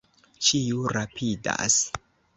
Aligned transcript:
Ĉiu 0.47 0.87
rapidas. 0.97 1.81